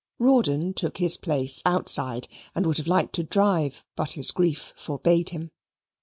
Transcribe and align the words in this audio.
Rawdon 0.17 0.73
took 0.73 0.97
his 0.97 1.15
place 1.15 1.61
outside, 1.63 2.27
and 2.55 2.65
would 2.65 2.77
have 2.79 2.87
liked 2.87 3.13
to 3.13 3.23
drive, 3.23 3.83
but 3.95 4.13
his 4.13 4.31
grief 4.31 4.73
forbade 4.75 5.29
him. 5.29 5.51